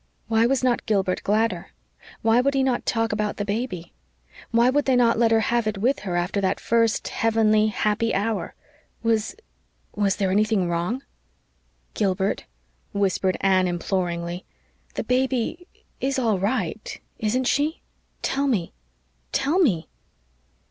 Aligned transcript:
Why 0.27 0.47
was 0.47 0.63
not 0.63 0.87
Gilbert 0.87 1.21
gladder? 1.21 1.73
Why 2.23 2.41
would 2.41 2.55
he 2.55 2.63
not 2.63 2.87
talk 2.87 3.11
about 3.11 3.37
the 3.37 3.45
baby? 3.45 3.93
Why 4.49 4.67
would 4.71 4.85
they 4.85 4.95
not 4.95 5.19
let 5.19 5.29
her 5.29 5.41
have 5.41 5.67
it 5.67 5.77
with 5.77 5.99
her 5.99 6.15
after 6.15 6.41
that 6.41 6.59
first 6.59 7.09
heavenly 7.09 7.67
happy 7.67 8.11
hour? 8.11 8.55
Was 9.03 9.35
was 9.95 10.15
there 10.15 10.31
anything 10.31 10.67
wrong? 10.67 11.03
"Gilbert," 11.93 12.45
whispered 12.93 13.37
Anne 13.41 13.67
imploringly, 13.67 14.43
"the 14.95 15.03
baby 15.03 15.67
is 15.99 16.17
all 16.17 16.39
right 16.39 16.99
isn't 17.19 17.43
she? 17.45 17.83
Tell 18.23 18.47
me 18.47 18.73
tell 19.31 19.59
me." 19.59 19.87